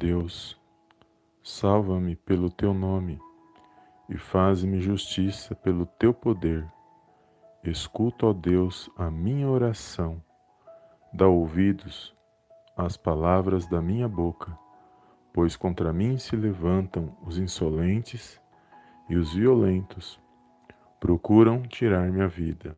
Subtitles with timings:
[0.00, 0.58] Deus,
[1.42, 3.20] salva-me pelo teu nome
[4.08, 6.66] e faz-me justiça pelo teu poder.
[7.62, 10.24] Escuta, ó Deus, a minha oração,
[11.12, 12.16] dá ouvidos
[12.74, 14.58] às palavras da minha boca,
[15.34, 18.40] pois contra mim se levantam os insolentes
[19.06, 20.18] e os violentos,
[20.98, 22.74] procuram tirar minha vida.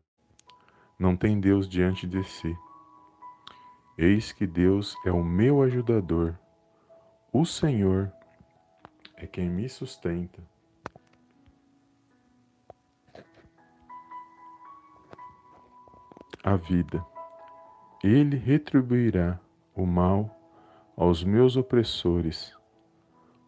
[0.99, 2.53] Não tem Deus diante de si.
[3.97, 6.37] Eis que Deus é o meu ajudador.
[7.33, 8.09] O Senhor
[9.17, 10.39] é quem me sustenta.
[16.43, 17.03] A vida.
[18.03, 19.39] Ele retribuirá
[19.75, 20.29] o mal
[20.95, 22.55] aos meus opressores.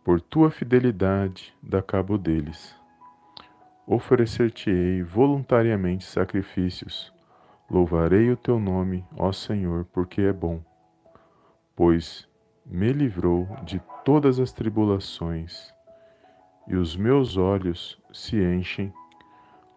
[0.03, 2.75] Por tua fidelidade, dá cabo deles.
[3.86, 7.13] Oferecer-te-ei voluntariamente sacrifícios
[7.69, 10.61] Louvarei o teu nome, ó Senhor, porque é bom,
[11.75, 12.28] pois
[12.66, 15.71] me livrou de todas as tribulações,
[16.67, 18.91] e os meus olhos se enchem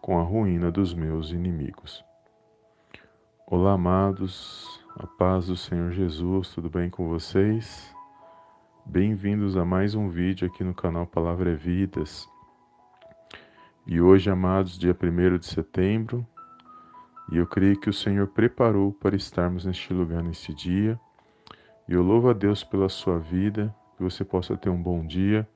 [0.01, 2.03] com a ruína dos meus inimigos.
[3.45, 7.93] Olá, amados, a paz do Senhor Jesus, tudo bem com vocês?
[8.83, 12.27] Bem-vindos a mais um vídeo aqui no canal Palavra é Vidas.
[13.85, 16.25] E hoje, amados, dia 1 de setembro,
[17.31, 20.99] e eu creio que o Senhor preparou para estarmos neste lugar neste dia.
[21.89, 25.49] E eu louvo a Deus pela sua vida, que você possa ter um bom dia.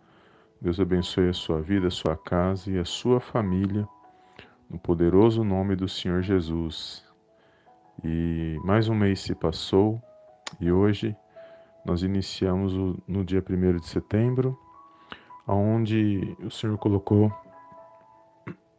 [0.60, 3.88] Deus abençoe a sua vida, a sua casa e a sua família,
[4.68, 7.06] no poderoso nome do Senhor Jesus.
[8.04, 10.02] E mais um mês se passou
[10.60, 11.16] e hoje
[11.86, 14.58] nós iniciamos o, no dia 1 de setembro,
[15.48, 17.32] onde o Senhor colocou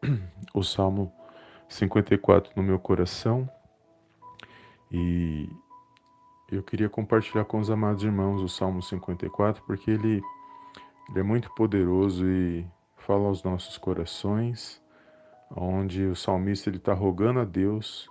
[0.53, 1.13] o Salmo
[1.69, 3.49] 54 no meu coração
[4.91, 5.49] e
[6.51, 10.23] eu queria compartilhar com os amados irmãos o Salmo 54 porque ele,
[11.09, 12.67] ele é muito poderoso e
[12.99, 14.83] fala aos nossos corações,
[15.51, 18.09] onde o salmista está rogando a Deus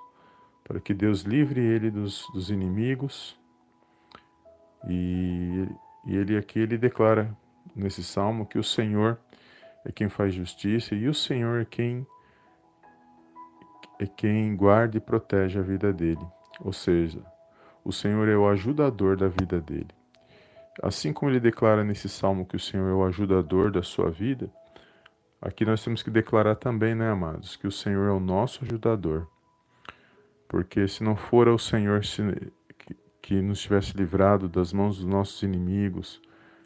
[0.64, 3.38] para que Deus livre ele dos, dos inimigos
[4.88, 5.68] e,
[6.06, 7.36] e ele aqui ele declara
[7.76, 9.20] nesse salmo que o Senhor
[9.86, 12.06] é quem faz justiça e o Senhor é quem
[14.00, 16.26] é quem guarda e protege a vida dele.
[16.60, 17.24] Ou seja,
[17.84, 19.90] o Senhor é o ajudador da vida dele.
[20.82, 24.52] Assim como ele declara nesse salmo que o Senhor é o ajudador da sua vida,
[25.42, 29.28] aqui nós temos que declarar também, né, amados, que o Senhor é o nosso ajudador.
[30.48, 32.02] Porque se não for o Senhor
[33.22, 36.22] que nos tivesse livrado das mãos dos nossos inimigos,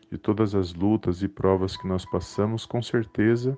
[0.10, 3.58] de todas as lutas e provas que nós passamos, com certeza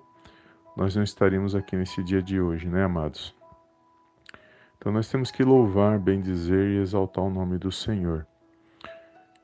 [0.75, 3.38] nós não estaríamos aqui nesse dia de hoje, né, amados?
[4.79, 8.25] Então nós temos que louvar, bendizer e exaltar o nome do Senhor.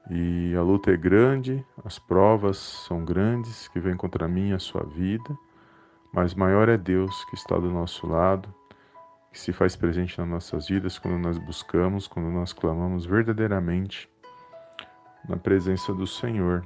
[0.09, 4.59] E a luta é grande, as provas são grandes que vêm contra mim e a
[4.59, 5.37] sua vida,
[6.13, 8.53] mas maior é Deus que está do nosso lado,
[9.29, 14.09] que se faz presente nas nossas vidas quando nós buscamos, quando nós clamamos verdadeiramente
[15.27, 16.65] na presença do Senhor.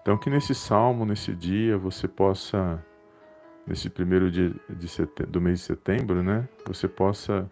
[0.00, 2.82] Então que nesse salmo, nesse dia, você possa
[3.66, 6.48] nesse primeiro dia de setembro, do mês de setembro, né?
[6.66, 7.50] Você possa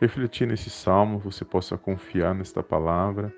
[0.00, 3.32] refletir nesse salmo, você possa confiar nesta palavra,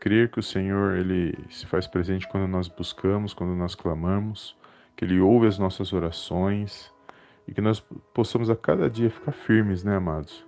[0.00, 4.56] crer que o Senhor ele se faz presente quando nós buscamos, quando nós clamamos,
[4.96, 6.92] que ele ouve as nossas orações
[7.46, 7.80] e que nós
[8.12, 10.44] possamos a cada dia ficar firmes, né, amados?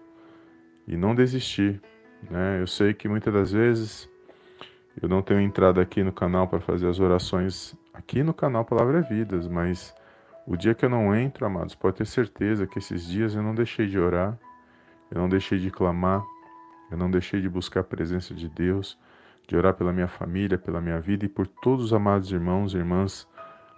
[0.86, 1.80] E não desistir,
[2.30, 2.60] né?
[2.60, 4.08] Eu sei que muitas das vezes
[5.00, 8.98] eu não tenho entrado aqui no canal para fazer as orações aqui no canal Palavra
[8.98, 9.94] é Vidas, mas
[10.46, 13.54] o dia que eu não entro, amados, pode ter certeza que esses dias eu não
[13.54, 14.38] deixei de orar,
[15.10, 16.24] eu não deixei de clamar,
[16.90, 18.96] eu não deixei de buscar a presença de Deus,
[19.48, 22.76] de orar pela minha família, pela minha vida e por todos os amados irmãos e
[22.76, 23.26] irmãs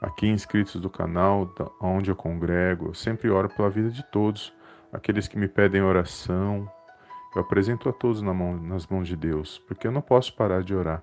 [0.01, 2.89] aqui inscritos do canal, onde eu congrego.
[2.89, 4.53] Eu sempre oro pela vida de todos,
[4.93, 6.71] aqueles que me pedem oração.
[7.35, 11.03] Eu apresento a todos nas mãos de Deus, porque eu não posso parar de orar.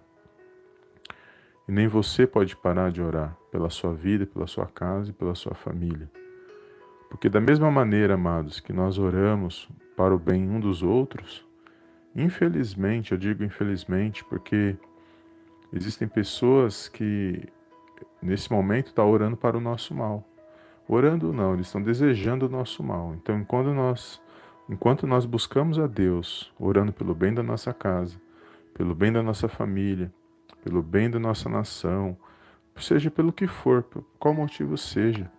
[1.68, 5.34] E nem você pode parar de orar pela sua vida, pela sua casa e pela
[5.34, 6.10] sua família.
[7.10, 11.46] Porque, da mesma maneira, amados, que nós oramos para o bem um dos outros,
[12.16, 14.76] infelizmente, eu digo infelizmente, porque
[15.74, 17.48] existem pessoas que
[18.22, 20.24] nesse momento estão tá orando para o nosso mal.
[20.88, 23.16] Orando não, eles estão desejando o nosso mal.
[23.16, 24.22] Então, enquanto nós,
[24.70, 28.20] enquanto nós buscamos a Deus, orando pelo bem da nossa casa,
[28.74, 30.12] pelo bem da nossa família,
[30.66, 32.18] pelo bem da nossa nação,
[32.78, 35.32] seja pelo que for, por qual motivo seja.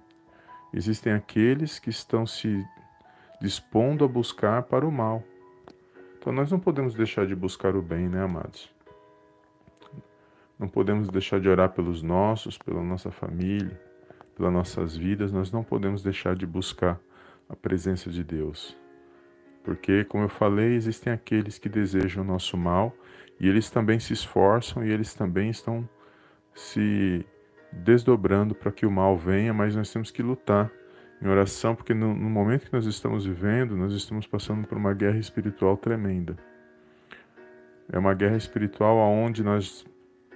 [0.72, 2.64] Existem aqueles que estão se
[3.40, 5.24] dispondo a buscar para o mal.
[6.16, 8.74] Então nós não podemos deixar de buscar o bem, né, amados?
[10.58, 13.78] não podemos deixar de orar pelos nossos, pela nossa família,
[14.34, 16.98] pelas nossas vidas, nós não podemos deixar de buscar
[17.48, 18.76] a presença de Deus.
[19.62, 22.96] Porque, como eu falei, existem aqueles que desejam o nosso mal
[23.38, 25.88] e eles também se esforçam e eles também estão
[26.54, 27.24] se
[27.70, 30.70] desdobrando para que o mal venha, mas nós temos que lutar
[31.20, 34.92] em oração, porque no, no, momento que nós estamos vivendo, nós estamos passando por uma
[34.92, 36.36] guerra espiritual tremenda.
[37.90, 39.84] É uma guerra espiritual onde nós,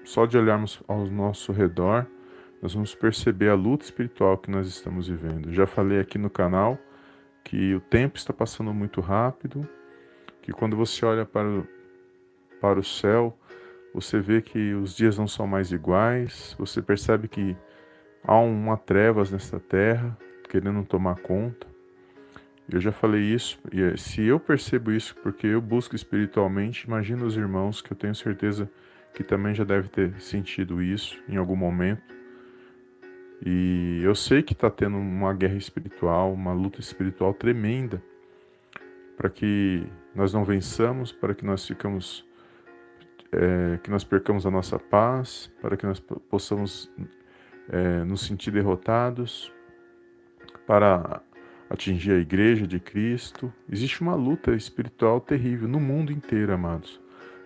[0.05, 2.06] só de olharmos ao nosso redor,
[2.62, 5.53] nós vamos perceber a luta espiritual que nós estamos vivendo.
[5.53, 6.79] Já falei aqui no canal
[7.43, 9.67] que o tempo está passando muito rápido,
[10.43, 11.64] que quando você olha para
[12.60, 13.36] para o céu,
[13.92, 17.56] você vê que os dias não são mais iguais, você percebe que
[18.22, 20.16] há uma trevas nesta terra
[20.48, 21.66] querendo tomar conta.
[22.72, 27.24] Eu já falei isso, e é, se eu percebo isso porque eu busco espiritualmente, imagina
[27.24, 28.70] os irmãos que eu tenho certeza
[29.12, 32.02] que também já deve ter sentido isso em algum momento.
[33.44, 38.00] E eu sei que está tendo uma guerra espiritual, uma luta espiritual tremenda,
[39.16, 39.84] para que
[40.14, 42.24] nós não vençamos, para que nós ficamos
[43.32, 46.91] é, que nós percamos a nossa paz, para que nós possamos
[47.69, 49.53] é, nos sentir derrotados,
[50.67, 51.23] para
[51.69, 53.53] atingir a igreja de Cristo.
[53.71, 57.00] Existe uma luta espiritual terrível no mundo inteiro, amados.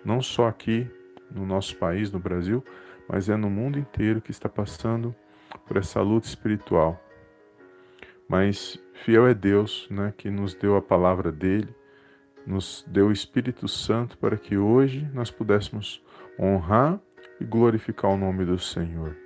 [0.04, 0.88] Não só aqui
[1.30, 2.64] no nosso país, no Brasil,
[3.08, 5.14] mas é no mundo inteiro que está passando
[5.66, 7.00] por essa luta espiritual.
[8.26, 11.74] Mas fiel é Deus, né, que nos deu a palavra dele
[12.46, 16.02] nos deu o Espírito Santo para que hoje nós pudéssemos
[16.38, 17.00] honrar
[17.40, 19.16] e glorificar o nome do Senhor.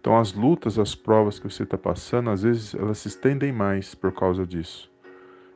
[0.00, 3.94] Então, as lutas, as provas que você está passando, às vezes elas se estendem mais
[3.94, 4.90] por causa disso.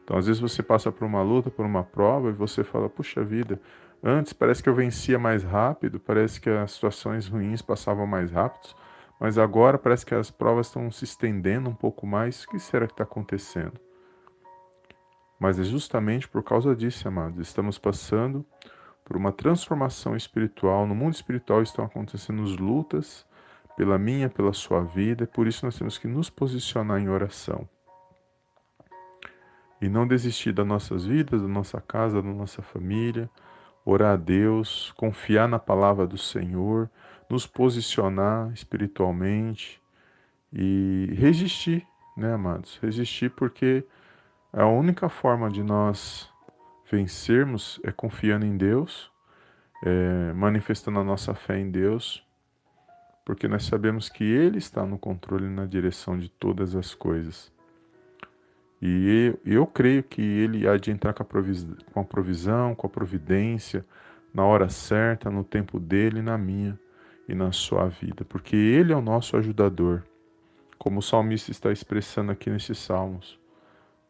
[0.05, 3.23] Então, às vezes você passa por uma luta, por uma prova e você fala: puxa
[3.23, 3.61] vida,
[4.03, 8.75] antes parece que eu vencia mais rápido, parece que as situações ruins passavam mais rápido,
[9.21, 12.43] mas agora parece que as provas estão se estendendo um pouco mais.
[12.45, 13.81] O que será que está acontecendo?
[15.43, 18.47] Mas é justamente por causa disso, amados, estamos passando
[19.05, 20.87] por uma transformação espiritual.
[20.87, 23.27] No mundo espiritual estão acontecendo lutas
[23.77, 27.69] pela minha, pela sua vida, e por isso nós temos que nos posicionar em oração.
[29.81, 33.29] E não desistir das nossas vidas, da nossa casa, da nossa família,
[33.85, 36.89] orar a Deus, confiar na palavra do Senhor,
[37.29, 39.83] nos posicionar espiritualmente
[40.53, 41.85] e resistir,
[42.17, 42.79] né, amados?
[42.81, 43.85] Resistir porque
[44.53, 46.29] a única forma de nós
[46.91, 49.11] vencermos é confiando em Deus,
[49.83, 52.23] é, manifestando a nossa fé em Deus,
[53.25, 57.51] porque nós sabemos que Ele está no controle e na direção de todas as coisas.
[58.81, 61.27] E eu, creio que Ele há de entrar com a,
[61.93, 63.87] com a provisão, com a providência,
[64.35, 66.79] na hora certa, no tempo dele, na minha
[67.27, 70.03] e na sua vida, porque Ele é o nosso ajudador,
[70.77, 73.41] como o salmista está expressando aqui nesses salmos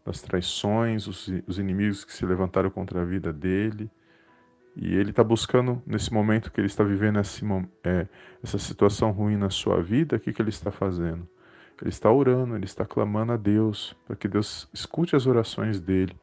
[0.04, 3.90] das traições, os, os inimigos que se levantaram contra a vida dele.
[4.74, 7.44] E ele está buscando, nesse momento que ele está vivendo esse,
[7.84, 8.06] é,
[8.42, 11.28] essa situação ruim na sua vida, o que, que ele está fazendo?
[11.80, 16.16] Ele está orando, ele está clamando a Deus, para que Deus escute as orações dele,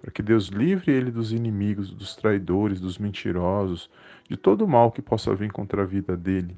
[0.00, 3.88] para que Deus livre ele dos inimigos, dos traidores, dos mentirosos,
[4.28, 6.56] de todo o mal que possa vir contra a vida dele,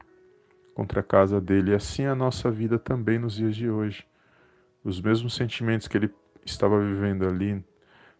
[0.74, 1.70] contra a casa dele.
[1.70, 4.04] E assim é a nossa vida também nos dias de hoje.
[4.82, 6.10] Os mesmos sentimentos que ele
[6.50, 7.64] estava vivendo ali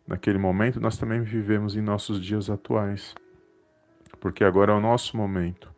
[0.07, 3.15] naquele momento, nós também vivemos em nossos dias atuais.
[4.21, 5.75] Porque agora é o nosso momento.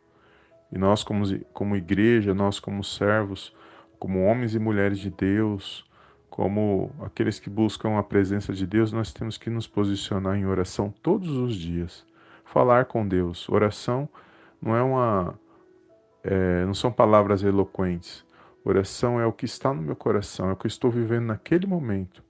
[0.71, 3.55] E nós, como, como igreja, nós, como servos,
[3.99, 5.89] como homens e mulheres de Deus,
[6.29, 10.95] como aqueles que buscam a presença de Deus, nós temos que nos posicionar em oração
[11.03, 12.07] todos os dias.
[12.45, 13.49] Falar com Deus.
[13.49, 14.09] Oração
[14.61, 15.39] não é uma.
[16.23, 18.25] É, não são palavras eloquentes.
[18.65, 22.23] Oração é o que está no meu coração, é o que estou vivendo naquele momento.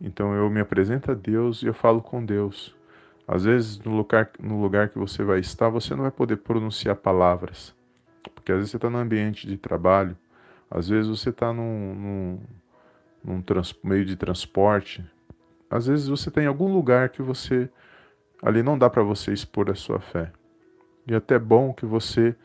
[0.00, 2.76] Então eu me apresento a Deus e eu falo com Deus.
[3.26, 6.94] Às vezes, no lugar, no lugar que você vai estar, você não vai poder pronunciar
[6.94, 7.74] palavras.
[8.34, 10.16] Porque às vezes você está no ambiente de trabalho,
[10.70, 12.40] às vezes você está num, num,
[13.24, 15.04] num trans, meio de transporte,
[15.68, 17.68] às vezes você está em algum lugar que você.
[18.42, 20.30] Ali não dá para você expor a sua fé.
[21.06, 22.36] E é até bom que você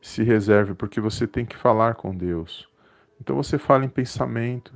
[0.00, 2.68] se reserve, porque você tem que falar com Deus.
[3.20, 4.72] Então você fala em pensamento,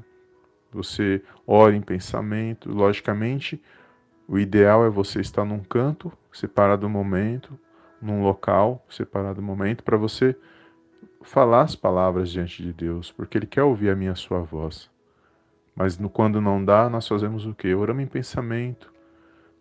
[0.75, 2.71] você ora em pensamento.
[2.71, 3.63] Logicamente,
[4.27, 7.59] o ideal é você estar num canto, separado do momento,
[8.01, 10.37] num local, separado do momento, para você
[11.23, 14.91] falar as palavras diante de Deus, porque Ele quer ouvir a minha sua voz.
[15.75, 17.75] Mas no, quando não dá, nós fazemos o quê?
[17.75, 18.93] Oramos em pensamento,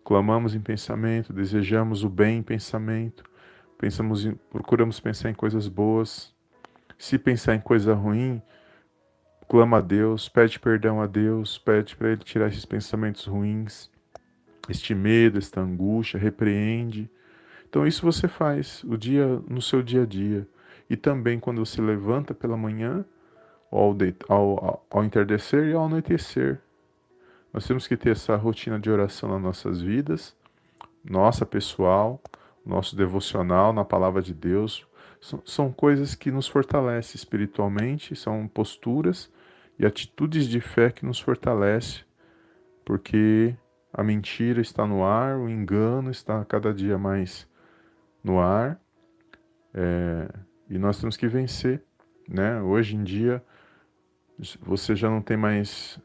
[0.04, 3.24] clamamos em pensamento, desejamos o bem em pensamento,
[3.78, 6.32] pensamos em, procuramos pensar em coisas boas.
[6.96, 8.40] Se pensar em coisa ruim,
[9.48, 13.90] clama a Deus, pede perdão a Deus, pede para Ele tirar esses pensamentos ruins,
[14.68, 17.10] este medo, esta angústia, repreende.
[17.68, 20.46] Então isso você faz o dia no seu dia a dia
[20.88, 23.04] e também quando você levanta pela manhã,
[23.70, 23.96] ao,
[24.28, 26.60] ao, ao entardecer e ao anoitecer.
[27.52, 30.36] Nós temos que ter essa rotina de oração nas nossas vidas,
[31.04, 32.20] nossa pessoal,
[32.64, 34.86] nosso devocional na palavra de Deus.
[35.44, 39.32] São, coisas que nos fortalecem espiritualmente, são posturas
[39.78, 42.04] e atitudes de fé que nos fortalecem,
[42.84, 43.56] porque
[43.90, 47.48] a mentira está no ar, o engano está cada dia mais
[48.22, 48.78] no ar,
[49.72, 50.28] é,
[50.68, 51.82] e nós temos que vencer.
[52.28, 52.60] Né?
[52.60, 53.42] Hoje em dia,
[54.60, 55.98] você já não tem mais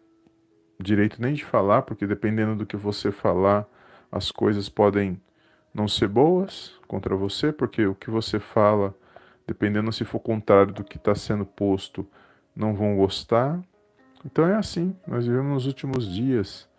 [0.79, 3.67] direito nem de falar, porque dependendo do que você falar,
[4.09, 5.21] as coisas podem
[5.73, 8.95] não ser boas contra você, porque o que você fala,
[9.49, 12.07] dependendo se for contrário do que está sendo posto,
[12.55, 13.59] não vão gostar.
[14.23, 16.69] Então é assim, nós vivemos nos últimos dias,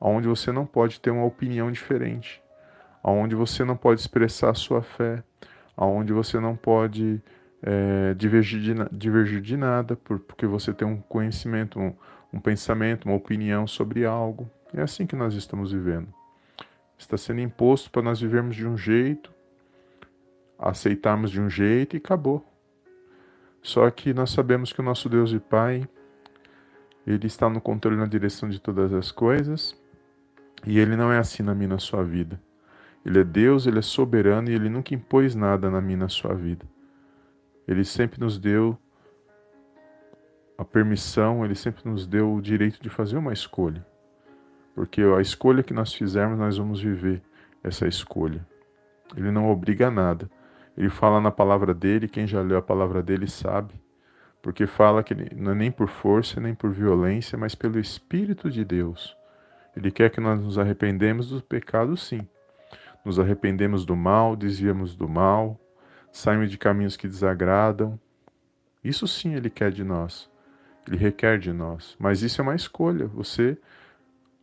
[0.00, 2.42] onde você não pode ter uma opinião diferente,
[3.02, 5.22] onde você não pode expressar a sua fé,
[5.76, 7.20] onde você não pode
[7.62, 11.94] é, divergir, de, divergir de nada, porque você tem um conhecimento, um,
[12.32, 14.50] um pensamento, uma opinião sobre algo.
[14.72, 16.08] É assim que nós estamos vivendo.
[16.96, 19.33] Está sendo imposto para nós vivermos de um jeito,
[20.70, 22.44] aceitarmos de um jeito e acabou.
[23.62, 25.88] Só que nós sabemos que o nosso Deus e Pai,
[27.06, 29.76] Ele está no controle na direção de todas as coisas
[30.66, 32.40] e Ele não é assim na minha na sua vida.
[33.04, 36.34] Ele é Deus, Ele é soberano e Ele nunca impôs nada na minha na sua
[36.34, 36.64] vida.
[37.66, 38.78] Ele sempre nos deu
[40.56, 43.84] a permissão, Ele sempre nos deu o direito de fazer uma escolha.
[44.74, 47.22] Porque a escolha que nós fizermos, nós vamos viver
[47.62, 48.46] essa escolha.
[49.16, 50.28] Ele não obriga a nada.
[50.76, 53.74] Ele fala na palavra dele, quem já leu a palavra dele sabe,
[54.42, 58.64] porque fala que não é nem por força, nem por violência, mas pelo Espírito de
[58.64, 59.16] Deus.
[59.76, 62.26] Ele quer que nós nos arrependemos do pecado, sim.
[63.04, 65.58] Nos arrependemos do mal, desviamos do mal,
[66.12, 67.98] saímos de caminhos que desagradam.
[68.82, 70.30] Isso sim ele quer de nós.
[70.86, 71.96] Ele requer de nós.
[71.98, 73.06] Mas isso é uma escolha.
[73.08, 73.58] Você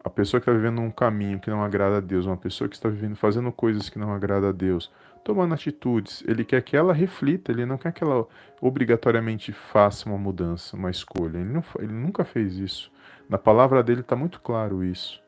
[0.03, 2.75] a pessoa que está vivendo um caminho que não agrada a Deus, uma pessoa que
[2.75, 4.91] está vivendo fazendo coisas que não agrada a Deus,
[5.23, 8.27] tomando atitudes, ele quer que ela reflita, ele não quer que ela
[8.59, 11.37] obrigatoriamente faça uma mudança, uma escolha.
[11.37, 12.91] Ele, não, ele nunca fez isso.
[13.29, 15.21] Na palavra dele está muito claro isso.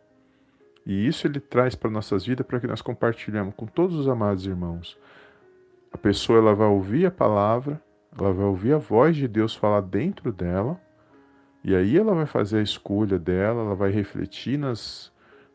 [0.85, 4.45] E isso ele traz para nossas vidas para que nós compartilhemos com todos os amados
[4.45, 4.97] irmãos.
[5.91, 7.81] A pessoa ela vai ouvir a palavra,
[8.17, 10.79] ela vai ouvir a voz de Deus falar dentro dela
[11.63, 15.11] e aí ela vai fazer a escolha dela, ela vai refletir nas,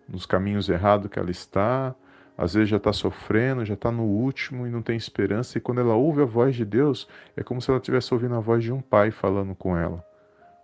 [0.09, 1.95] nos caminhos errados que ela está,
[2.39, 5.59] às vezes já está sofrendo, já está no último e não tem esperança.
[5.59, 8.41] E quando ela ouve a voz de Deus, é como se ela estivesse ouvindo a
[8.41, 10.07] voz de um pai falando com ela.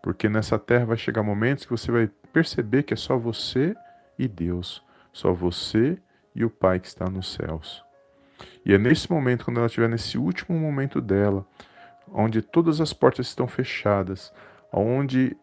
[0.00, 3.74] Porque nessa terra vai chegar momentos que você vai perceber que é só você
[4.16, 5.98] e Deus, só você
[6.32, 7.82] e o Pai que está nos céus.
[8.64, 11.44] E é nesse momento, quando ela estiver nesse último momento dela,
[12.12, 14.32] onde todas as portas estão fechadas,
[14.72, 15.36] onde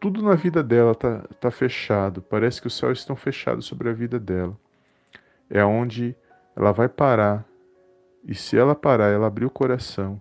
[0.00, 3.92] tudo na vida dela está tá fechado, parece que os céus estão fechados sobre a
[3.92, 4.54] vida dela.
[5.54, 6.16] É onde
[6.56, 7.44] ela vai parar,
[8.24, 10.20] e se ela parar, ela abrir o coração,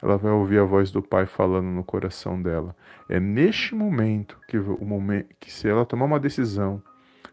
[0.00, 2.74] ela vai ouvir a voz do Pai falando no coração dela.
[3.08, 6.82] É neste momento que, o momento, que se ela tomar uma decisão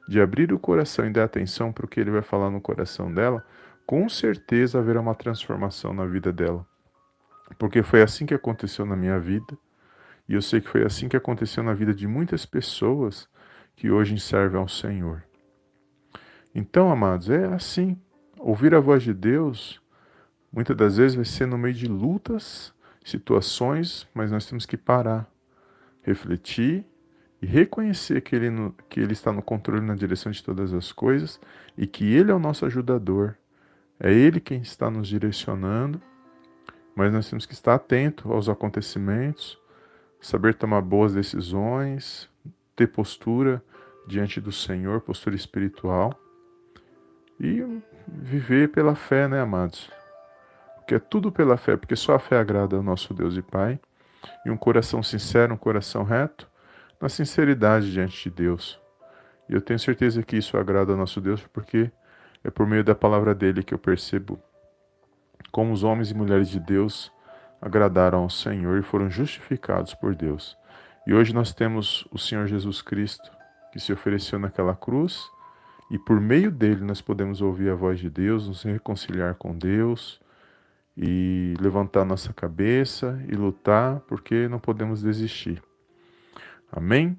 [0.07, 3.11] de abrir o coração e dar atenção para o que ele vai falar no coração
[3.13, 3.43] dela,
[3.85, 6.65] com certeza haverá uma transformação na vida dela.
[7.57, 9.57] Porque foi assim que aconteceu na minha vida
[10.27, 13.27] e eu sei que foi assim que aconteceu na vida de muitas pessoas
[13.75, 15.23] que hoje servem ao Senhor.
[16.53, 17.97] Então, amados, é assim.
[18.39, 19.81] Ouvir a voz de Deus,
[20.51, 25.29] muitas das vezes vai ser no meio de lutas, situações, mas nós temos que parar,
[26.01, 26.85] refletir
[27.41, 30.91] e reconhecer que ele, no, que ele está no controle na direção de todas as
[30.91, 31.39] coisas
[31.77, 33.35] e que Ele é o nosso ajudador.
[33.99, 36.01] É Ele quem está nos direcionando,
[36.95, 39.57] mas nós temos que estar atento aos acontecimentos,
[40.19, 42.29] saber tomar boas decisões,
[42.75, 43.63] ter postura
[44.07, 46.17] diante do Senhor, postura espiritual
[47.39, 49.89] e viver pela fé, né, amados?
[50.75, 53.79] Porque é tudo pela fé, porque só a fé agrada ao nosso Deus e Pai.
[54.45, 56.47] E um coração sincero, um coração reto,
[56.99, 58.79] na sinceridade diante de Deus.
[59.47, 61.89] E eu tenho certeza que isso agrada ao nosso Deus, porque
[62.43, 64.39] é por meio da palavra dele que eu percebo
[65.51, 67.11] como os homens e mulheres de Deus
[67.61, 70.57] agradaram ao Senhor e foram justificados por Deus.
[71.07, 73.31] E hoje nós temos o Senhor Jesus Cristo,
[73.71, 75.29] que se ofereceu naquela cruz,
[75.89, 80.21] e por meio dele nós podemos ouvir a voz de Deus, nos reconciliar com Deus,
[81.01, 85.63] e levantar nossa cabeça e lutar, porque não podemos desistir.
[86.69, 87.17] Amém?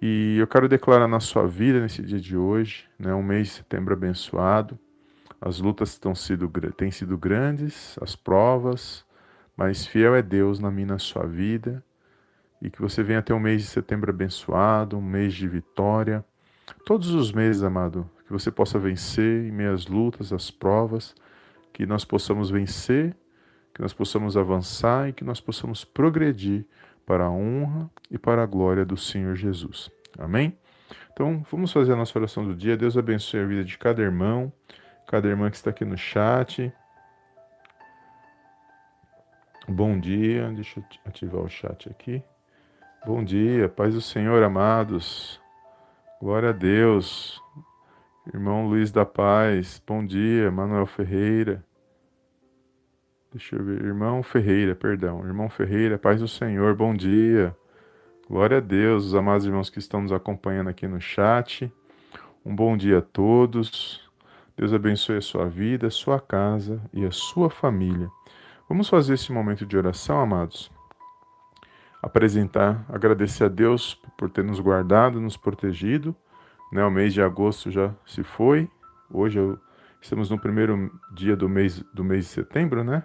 [0.00, 3.54] E eu quero declarar na sua vida nesse dia de hoje, né, um mês de
[3.54, 4.78] setembro abençoado.
[5.40, 9.04] As lutas têm sido, têm sido grandes, as provas,
[9.56, 11.82] mas fiel é Deus na minha e na sua vida.
[12.62, 16.24] E que você venha ter um mês de setembro abençoado, um mês de vitória.
[16.84, 21.14] Todos os meses, amado, que você possa vencer em meias lutas, as provas,
[21.72, 23.14] que nós possamos vencer,
[23.74, 26.66] que nós possamos avançar e que nós possamos progredir
[27.04, 29.90] para a honra e para a glória do Senhor Jesus.
[30.18, 30.56] Amém?
[31.12, 32.76] Então, vamos fazer a nossa oração do dia.
[32.76, 34.52] Deus abençoe a vida de cada irmão,
[35.06, 36.72] cada irmã que está aqui no chat.
[39.68, 42.22] Bom dia, deixa eu ativar o chat aqui.
[43.04, 45.40] Bom dia, paz do Senhor, amados.
[46.26, 47.40] Glória a Deus.
[48.34, 50.50] Irmão Luiz da Paz, bom dia.
[50.50, 51.64] Manuel Ferreira.
[53.30, 53.80] Deixa eu ver.
[53.84, 55.24] Irmão Ferreira, perdão.
[55.24, 57.56] Irmão Ferreira, paz do Senhor, bom dia.
[58.28, 61.72] Glória a Deus, os amados irmãos que estão nos acompanhando aqui no chat.
[62.44, 64.04] Um bom dia a todos.
[64.56, 68.10] Deus abençoe a sua vida, a sua casa e a sua família.
[68.68, 70.72] Vamos fazer esse momento de oração, amados.
[72.02, 76.14] Apresentar, agradecer a Deus por ter nos guardado, nos protegido.
[76.72, 78.68] Né, o mês de agosto já se foi.
[79.10, 79.58] Hoje eu,
[80.00, 83.02] estamos no primeiro dia do mês, do mês de setembro, né?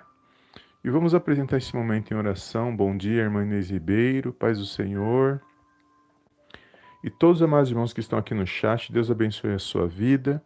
[0.83, 2.75] E vamos apresentar esse momento em oração.
[2.75, 5.39] Bom dia, irmã Inês Ribeiro, paz do Senhor.
[7.03, 10.43] E todos os amados irmãos que estão aqui no chat, Deus abençoe a sua vida.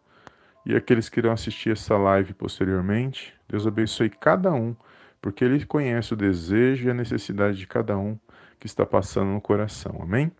[0.64, 4.76] E aqueles que irão assistir essa live posteriormente, Deus abençoe cada um,
[5.22, 8.18] porque Ele conhece o desejo e a necessidade de cada um
[8.58, 9.98] que está passando no coração.
[10.00, 10.32] Amém?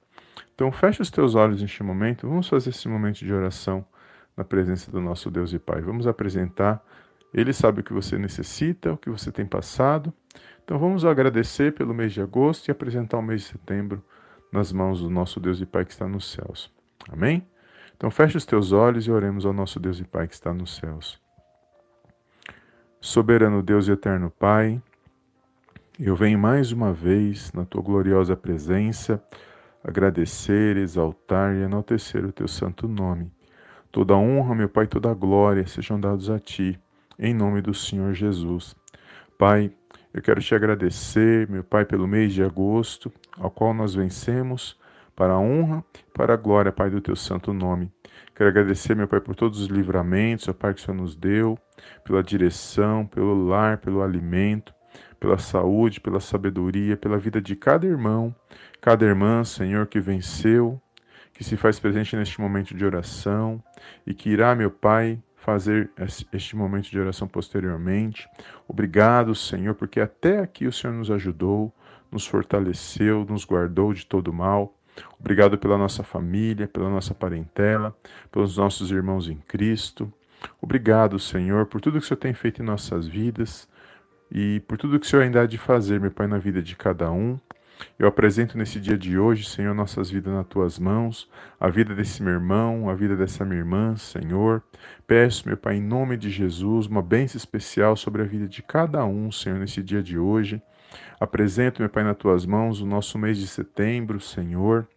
[0.55, 2.29] Então, feche os teus olhos neste momento.
[2.29, 3.85] Vamos fazer esse momento de oração
[4.37, 5.81] na presença do nosso Deus e Pai.
[5.81, 6.83] Vamos apresentar
[7.37, 10.11] ele sabe o que você necessita, o que você tem passado.
[10.65, 14.03] Então vamos agradecer pelo mês de agosto e apresentar o mês de setembro
[14.51, 16.73] nas mãos do nosso Deus e Pai que está nos céus.
[17.11, 17.47] Amém?
[17.95, 20.77] Então feche os teus olhos e oremos ao nosso Deus e Pai que está nos
[20.77, 21.21] céus.
[23.03, 24.83] Soberano Deus e eterno Pai,
[25.99, 29.23] eu venho mais uma vez na tua gloriosa presença
[29.83, 33.33] agradecer, exaltar e enaltecer o teu santo nome.
[33.91, 36.79] Toda honra, meu Pai, toda glória sejam dados a ti
[37.19, 38.77] em nome do Senhor Jesus.
[39.39, 39.73] Pai,
[40.13, 44.79] eu quero te agradecer, meu Pai, pelo mês de agosto, ao qual nós vencemos,
[45.15, 45.83] para a honra,
[46.13, 47.91] para a glória, Pai, do teu santo nome.
[48.35, 51.59] Quero agradecer, meu Pai, por todos os livramentos, ó Pai, que o Senhor nos deu,
[52.05, 54.75] pela direção, pelo lar, pelo alimento,
[55.19, 58.35] pela saúde, pela sabedoria, pela vida de cada irmão,
[58.81, 60.81] cada irmã, Senhor, que venceu,
[61.33, 63.63] que se faz presente neste momento de oração
[64.07, 65.91] e que irá, meu Pai, fazer
[66.33, 68.29] este momento de oração posteriormente.
[68.67, 71.73] Obrigado, Senhor, porque até aqui o Senhor nos ajudou,
[72.11, 74.77] nos fortaleceu, nos guardou de todo mal.
[75.21, 77.97] Obrigado pela nossa família, pela nossa parentela,
[78.33, 80.13] pelos nossos irmãos em Cristo.
[80.61, 83.69] Obrigado, Senhor, por tudo que o Senhor tem feito em nossas vidas
[84.31, 86.77] e por tudo que o Senhor ainda há de fazer, meu Pai, na vida de
[86.77, 87.39] cada um.
[87.99, 91.29] Eu apresento nesse dia de hoje, Senhor, nossas vidas nas tuas mãos,
[91.61, 94.63] a vida desse meu irmão, a vida dessa minha irmã, Senhor.
[95.07, 99.05] Peço, meu Pai, em nome de Jesus, uma bênção especial sobre a vida de cada
[99.05, 100.61] um, Senhor, nesse dia de hoje.
[101.21, 104.89] Apresento, meu Pai, nas tuas mãos o nosso mês de setembro, Senhor.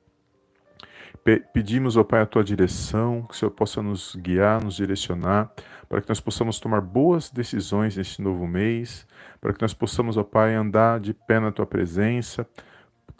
[1.54, 5.52] Pedimos, ó Pai, a tua direção, que o Senhor possa nos guiar, nos direcionar,
[5.88, 9.06] para que nós possamos tomar boas decisões neste novo mês,
[9.42, 12.48] para que nós possamos, ó Pai, andar de pé na tua presença,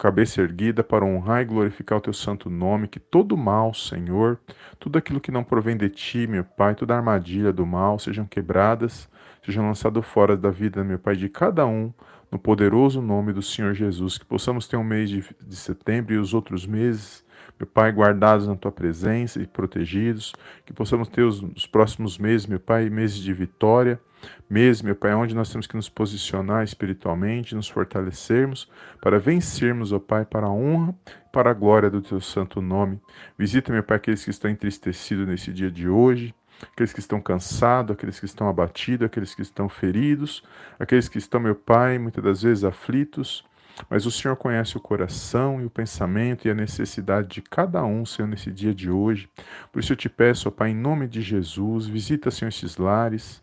[0.00, 4.40] cabeça erguida para honrar e glorificar o teu santo nome, que todo mal, Senhor,
[4.78, 9.08] tudo aquilo que não provém de ti, meu Pai, toda armadilha do mal sejam quebradas,
[9.44, 11.92] sejam lançadas fora da vida, meu Pai, de cada um,
[12.32, 16.18] no poderoso nome do Senhor Jesus, que possamos ter um mês de, de setembro e
[16.18, 17.22] os outros meses
[17.60, 20.32] meu Pai, guardados na tua presença e protegidos,
[20.64, 24.00] que possamos ter os, os, próximos meses, meu Pai, meses de vitória,
[24.48, 28.66] meses, meu Pai, onde nós temos que nos posicionar espiritualmente, nos fortalecermos
[29.02, 30.94] para vencermos, ó Pai, para a honra,
[31.30, 32.98] para a glória do teu santo nome.
[33.38, 36.34] Visita, meu Pai, aqueles que estão entristecidos nesse dia de hoje,
[36.72, 40.42] aqueles que estão cansados, aqueles que estão abatidos, aqueles que estão feridos,
[40.78, 43.44] aqueles que estão, meu Pai, muitas das vezes aflitos.
[43.88, 48.04] Mas o Senhor conhece o coração e o pensamento e a necessidade de cada um,
[48.04, 49.28] Senhor, nesse dia de hoje.
[49.72, 53.42] Por isso eu te peço, ó Pai, em nome de Jesus, visita, Senhor, esses lares,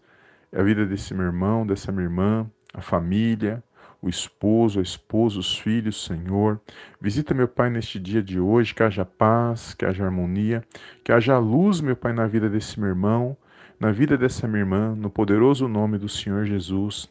[0.54, 3.64] a vida desse meu irmão, dessa minha irmã, a família,
[4.02, 6.62] o esposo, a esposa, os filhos, Senhor.
[7.02, 10.64] Visita, meu Pai, neste dia de hoje, que haja paz, que haja harmonia,
[11.04, 13.36] que haja luz, meu Pai, na vida desse meu irmão,
[13.80, 17.10] na vida dessa minha irmã, no poderoso nome do Senhor Jesus.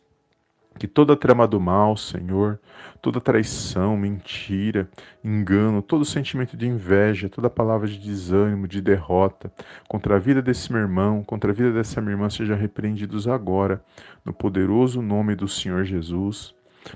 [0.79, 2.61] Que toda trama do mal, Senhor,
[3.01, 4.89] toda traição, mentira,
[5.23, 9.51] engano, todo sentimento de inveja, toda palavra de desânimo, de derrota
[9.89, 13.83] contra a vida desse meu irmão, contra a vida dessa minha irmã, sejam repreendidos agora,
[14.25, 16.55] no poderoso nome do Senhor Jesus.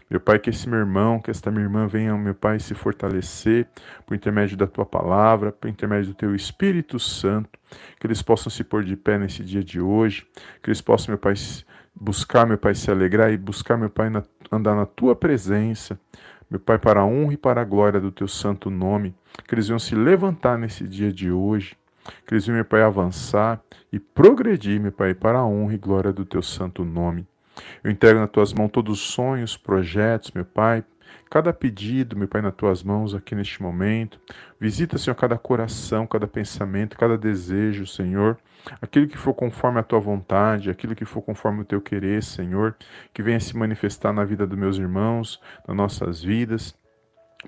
[0.09, 3.67] Meu Pai, que esse meu irmão, que esta minha irmã venha, meu Pai, se fortalecer
[4.07, 7.59] por intermédio da tua palavra, por intermédio do teu Espírito Santo,
[7.99, 10.27] que eles possam se pôr de pé nesse dia de hoje,
[10.63, 11.35] que eles possam, meu Pai,
[11.95, 15.99] buscar, meu Pai, se alegrar e buscar, meu Pai, na, andar na tua presença,
[16.51, 19.15] meu Pai, para a honra e para a glória do teu santo nome,
[19.47, 21.77] que eles venham se levantar nesse dia de hoje,
[22.27, 23.61] que eles venham, meu Pai, avançar
[23.93, 27.27] e progredir, meu Pai, para a honra e glória do teu santo nome.
[27.85, 30.85] Eu entrego nas tuas mãos todos os sonhos, projetos, meu Pai,
[31.29, 34.21] cada pedido, meu Pai, nas tuas mãos aqui neste momento.
[34.59, 38.37] Visita, Senhor, cada coração, cada pensamento, cada desejo, Senhor.
[38.81, 42.77] Aquilo que for conforme a tua vontade, aquilo que for conforme o teu querer, Senhor,
[43.13, 46.75] que venha se manifestar na vida dos meus irmãos, nas nossas vidas.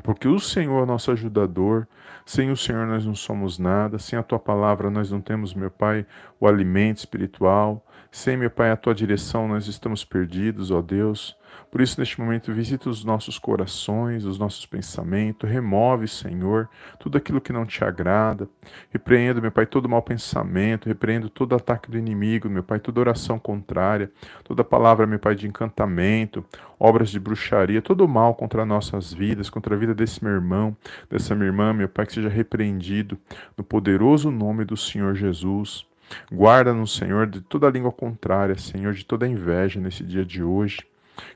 [0.03, 1.87] Porque o Senhor é nosso ajudador,
[2.25, 5.70] sem o Senhor nós não somos nada, sem a tua palavra nós não temos, meu
[5.70, 6.07] Pai,
[6.40, 11.35] o alimento espiritual, sem, meu Pai, a tua direção nós estamos perdidos, ó Deus.
[11.70, 17.40] Por isso, neste momento, visita os nossos corações, os nossos pensamentos, remove, Senhor, tudo aquilo
[17.40, 18.46] que não te agrada.
[18.90, 23.38] Repreendo, meu Pai, todo mau pensamento, repreendo todo ataque do inimigo, meu Pai, toda oração
[23.38, 24.12] contrária,
[24.44, 26.44] toda palavra, meu Pai, de encantamento,
[26.79, 30.77] obras de bruxaria, todo mal contra nossas vidas, contra a vida desse meu irmão,
[31.09, 33.18] dessa minha irmã, meu Pai, que seja repreendido
[33.57, 35.90] no poderoso nome do Senhor Jesus.
[36.31, 40.81] Guarda-nos, Senhor, de toda língua contrária, Senhor, de toda inveja nesse dia de hoje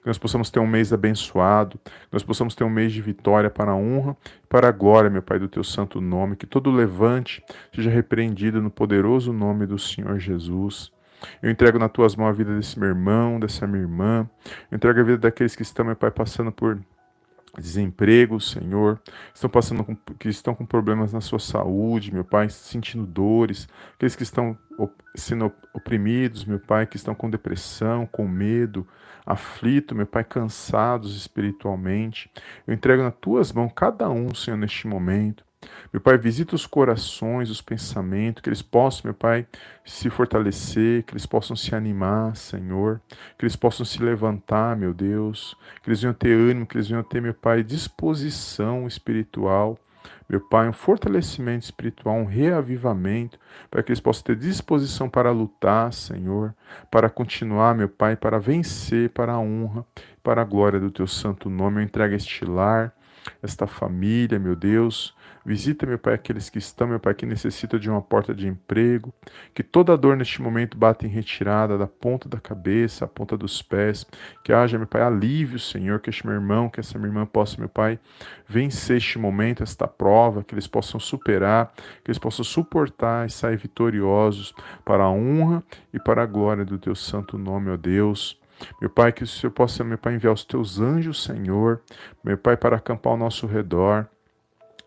[0.00, 1.78] que nós possamos ter um mês abençoado,
[2.10, 5.22] nós possamos ter um mês de vitória para a honra e para a glória, meu
[5.22, 7.42] Pai, do teu santo nome, que todo levante
[7.74, 10.92] seja repreendido no poderoso nome do Senhor Jesus.
[11.42, 14.28] Eu entrego nas tuas mãos a vida desse meu irmão, dessa minha irmã.
[14.70, 16.78] Eu entrego a vida daqueles que estão, meu Pai, passando por
[17.60, 19.00] desemprego, Senhor,
[19.34, 24.14] estão passando com, que estão com problemas na sua saúde, meu Pai, sentindo dores, aqueles
[24.14, 24.56] que estão
[25.14, 28.86] sendo oprimidos, meu Pai, que estão com depressão, com medo,
[29.24, 32.30] aflito, meu Pai, cansados espiritualmente.
[32.66, 35.44] Eu entrego nas tuas mãos cada um, Senhor, neste momento.
[35.92, 39.46] Meu Pai, visita os corações, os pensamentos, que eles possam, meu Pai,
[39.84, 43.00] se fortalecer, que eles possam se animar, Senhor,
[43.38, 47.02] que eles possam se levantar, meu Deus, que eles venham ter ânimo, que eles venham
[47.02, 49.78] ter, meu Pai, disposição espiritual
[50.28, 53.38] meu Pai, um fortalecimento espiritual, um reavivamento,
[53.70, 56.52] para que eles possam ter disposição para lutar, Senhor,
[56.90, 59.86] para continuar, meu Pai, para vencer, para a honra,
[60.24, 61.78] para a glória do Teu santo nome.
[61.78, 62.92] Eu entrego este lar,
[63.42, 65.14] esta família, meu Deus,
[65.46, 69.14] Visita, meu Pai, aqueles que estão, meu Pai, que necessitam de uma porta de emprego.
[69.54, 73.62] Que toda dor neste momento bata em retirada da ponta da cabeça, a ponta dos
[73.62, 74.04] pés.
[74.42, 77.60] Que haja, meu Pai, alívio, Senhor, que este meu irmão, que essa minha irmã possa,
[77.60, 77.96] meu Pai,
[78.48, 83.56] vencer este momento, esta prova, que eles possam superar, que eles possam suportar e sair
[83.56, 84.52] vitoriosos
[84.84, 85.62] para a honra
[85.94, 88.36] e para a glória do Teu santo nome, ó Deus.
[88.80, 91.80] Meu Pai, que o Senhor possa, meu Pai, enviar os teus anjos, Senhor,
[92.24, 94.08] meu Pai, para acampar ao nosso redor,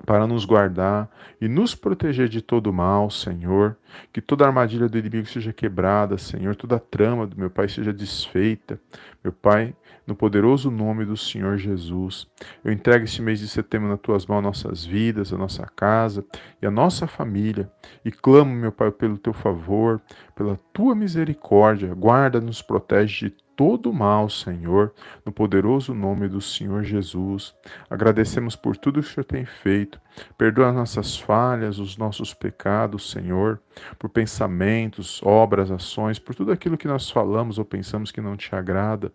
[0.05, 1.09] para nos guardar
[1.41, 3.77] e nos proteger de todo mal, Senhor.
[4.13, 6.55] Que toda armadilha do inimigo seja quebrada, Senhor.
[6.55, 8.79] Toda trama do meu Pai seja desfeita.
[9.23, 9.75] Meu Pai,
[10.07, 12.27] no poderoso nome do Senhor Jesus.
[12.63, 16.25] Eu entrego esse mês de setembro nas tuas mãos, nossas vidas, a nossa casa
[16.61, 17.69] e a nossa família.
[18.03, 20.01] E clamo, meu Pai, pelo teu favor,
[20.35, 21.93] pela tua misericórdia.
[21.93, 24.93] Guarda-nos, protege de todo mal, Senhor,
[25.25, 27.53] no poderoso nome do Senhor Jesus.
[27.89, 29.99] Agradecemos por tudo que o Senhor tem feito.
[30.37, 33.59] Perdoa as nossas falhas, os nossos pecados, Senhor,
[33.99, 38.55] por pensamentos, obras, ações, por tudo aquilo que nós falamos ou pensamos que não te
[38.55, 39.11] agrada.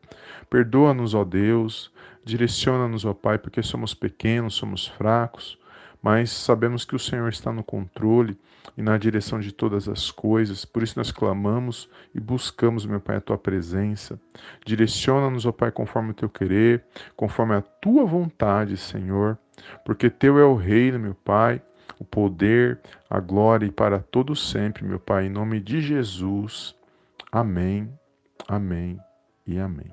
[0.50, 1.90] Perdoa-nos, ó Deus.
[2.22, 5.58] Direciona-nos, ó Pai, porque somos pequenos, somos fracos
[6.04, 8.38] mas sabemos que o Senhor está no controle
[8.76, 10.64] e na direção de todas as coisas.
[10.64, 14.18] Por isso nós clamamos e buscamos, meu Pai, a tua presença.
[14.64, 16.84] Direciona-nos, ó Pai, conforme o teu querer,
[17.16, 19.38] conforme a tua vontade, Senhor,
[19.84, 21.62] porque teu é o reino, meu Pai,
[21.98, 26.74] o poder, a glória e para todo sempre, meu Pai, em nome de Jesus.
[27.30, 27.92] Amém.
[28.48, 28.98] Amém
[29.46, 29.90] e amém.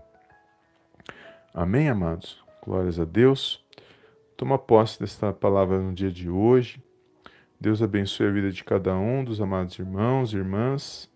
[1.53, 2.41] Amém, amados.
[2.63, 3.63] Glórias a Deus.
[4.37, 6.81] Toma posse desta palavra no dia de hoje.
[7.61, 11.07] Deus abençoe a vida de cada um dos amados irmãos e irmãs.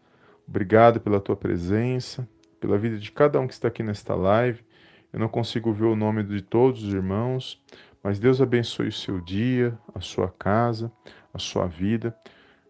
[0.47, 2.29] Obrigado pela tua presença,
[2.59, 4.63] pela vida de cada um que está aqui nesta live.
[5.11, 7.59] Eu não consigo ver o nome de todos os irmãos,
[8.03, 10.91] mas Deus abençoe o seu dia, a sua casa,
[11.33, 12.15] a sua vida.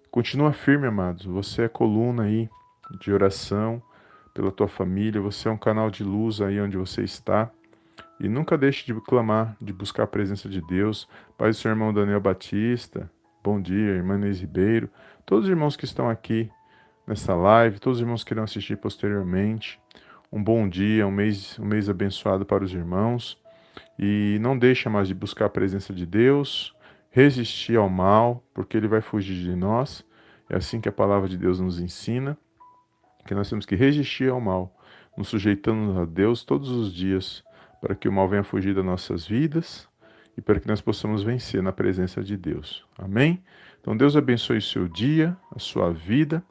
[0.09, 1.25] Continua firme, amados.
[1.25, 2.49] Você é coluna aí
[3.01, 3.83] de oração
[4.33, 5.19] pela tua família.
[5.19, 7.51] Você é um canal de luz aí onde você está.
[8.21, 11.09] E nunca deixe de clamar, de buscar a presença de Deus.
[11.37, 13.11] Pai do seu irmão Daniel Batista,
[13.45, 14.89] bom dia, irmã Inês Ribeiro,
[15.23, 16.49] todos os irmãos que estão aqui
[17.05, 19.79] nessa live, todos os irmãos que irão assistir posteriormente.
[20.33, 23.39] Um bom dia, um mês, um mês abençoado para os irmãos.
[23.99, 26.75] E não deixa mais de buscar a presença de Deus,
[27.11, 30.03] resistir ao mal, porque ele vai fugir de nós.
[30.49, 32.35] É assim que a palavra de Deus nos ensina,
[33.27, 34.75] que nós temos que resistir ao mal,
[35.15, 37.43] nos sujeitando a Deus todos os dias,
[37.79, 39.87] para que o mal venha fugir das nossas vidas
[40.37, 42.85] e para que nós possamos vencer na presença de Deus.
[42.97, 43.43] Amém?
[43.81, 46.43] Então Deus abençoe o seu dia, a sua vida,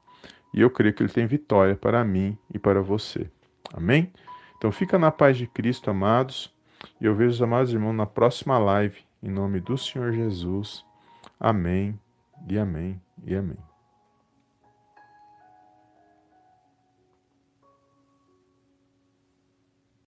[0.52, 3.28] e eu creio que ele tem vitória para mim e para você.
[3.72, 4.12] Amém?
[4.56, 6.52] Então fica na paz de Cristo, amados,
[7.00, 10.84] e eu vejo os amados irmãos na próxima live, em nome do Senhor Jesus.
[11.38, 11.98] Amém,
[12.48, 13.73] e amém, e amém.